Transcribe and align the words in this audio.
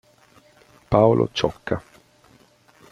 Paolo 0.87 1.29
Ciocca. 1.31 1.79